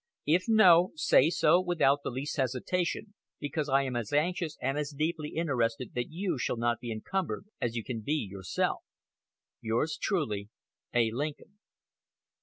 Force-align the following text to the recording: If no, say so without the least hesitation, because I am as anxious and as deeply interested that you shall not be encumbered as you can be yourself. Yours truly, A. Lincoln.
If 0.25 0.45
no, 0.47 0.93
say 0.95 1.29
so 1.29 1.61
without 1.61 1.99
the 2.03 2.09
least 2.09 2.37
hesitation, 2.37 3.13
because 3.39 3.69
I 3.69 3.83
am 3.83 3.95
as 3.95 4.11
anxious 4.11 4.57
and 4.59 4.75
as 4.75 4.89
deeply 4.97 5.29
interested 5.35 5.93
that 5.93 6.09
you 6.09 6.39
shall 6.39 6.57
not 6.57 6.79
be 6.79 6.91
encumbered 6.91 7.45
as 7.61 7.75
you 7.75 7.83
can 7.83 8.01
be 8.01 8.15
yourself. 8.27 8.79
Yours 9.61 9.99
truly, 10.01 10.49
A. 10.95 11.11
Lincoln. 11.11 11.59